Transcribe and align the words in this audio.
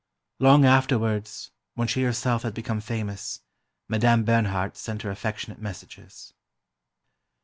Long 0.39 0.65
afterwards, 0.65 1.51
when 1.75 1.87
she 1.87 2.01
herself 2.01 2.41
had 2.41 2.55
become 2.55 2.81
famous, 2.81 3.41
Madame 3.87 4.23
Bernhardt 4.25 4.75
sent 4.75 5.03
her 5.03 5.11
affectionate 5.11 5.61
messages. 5.61 6.33